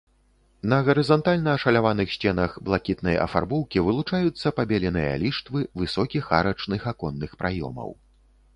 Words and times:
На 0.71 0.77
гарызантальна 0.85 1.49
ашаляваных 1.57 2.13
сценах 2.15 2.55
блакітнай 2.69 3.19
афарбоўкі 3.25 3.85
вылучаюцца 3.89 4.55
пабеленыя 4.61 5.13
ліштвы 5.25 5.59
высокіх 5.83 6.23
арачных 6.39 6.81
аконных 6.93 7.41
праёмаў. 7.43 7.89